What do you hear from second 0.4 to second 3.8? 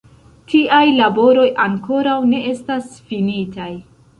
Tiaj laboroj ankoraŭ ne estas finitaj.